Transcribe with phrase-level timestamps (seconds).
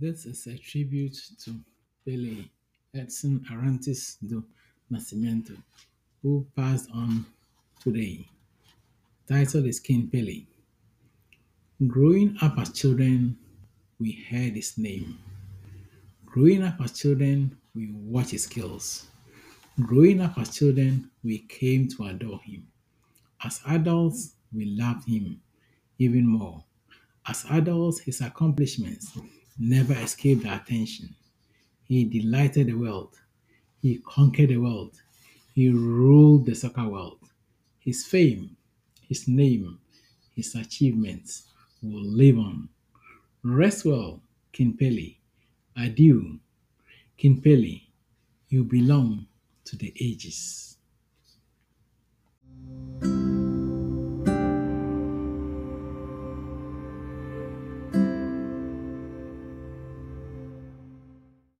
[0.00, 1.54] This is a tribute to
[2.04, 2.44] Pele
[2.94, 4.42] Edson Arantes do
[4.90, 5.56] Nascimento,
[6.20, 7.24] who passed on
[7.80, 8.26] today.
[9.28, 10.46] Title is King Pele.
[11.86, 13.38] Growing up as children,
[14.00, 15.16] we heard his name.
[16.26, 19.06] Growing up as children, we watched his skills.
[19.80, 22.66] Growing up as children, we came to adore him.
[23.44, 25.40] As adults, we loved him
[26.00, 26.64] even more.
[27.28, 29.16] As adults, his accomplishments
[29.58, 31.14] never escaped our attention.
[31.84, 33.14] He delighted the world.
[33.80, 35.00] He conquered the world.
[35.54, 37.18] He ruled the soccer world.
[37.78, 38.56] His fame,
[39.08, 39.78] his name,
[40.34, 41.44] his achievements
[41.82, 42.68] will live on.
[43.42, 44.20] Rest well,
[44.52, 45.16] King Pele.
[45.76, 46.38] Adieu,
[47.16, 47.82] King Pele.
[48.48, 49.26] You belong
[49.66, 50.73] to the ages.